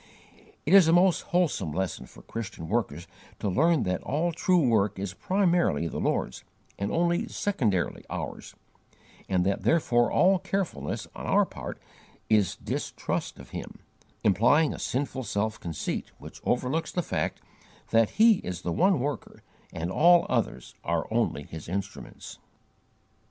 [0.65, 3.05] It is a most wholesome lesson for Christian workers
[3.37, 6.43] to learn that all true work is primarily the Lord's,
[6.79, 8.55] and only secondarily ours,
[9.29, 11.79] and that therefore all 'carefulness' on our part
[12.31, 13.77] is distrust of Him,
[14.23, 17.39] implying a sinful self conceit which overlooks the fact
[17.91, 22.39] that He is the one Worker and all others are only His instruments.